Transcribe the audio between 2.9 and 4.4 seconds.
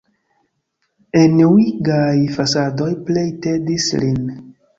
plej tedis lin.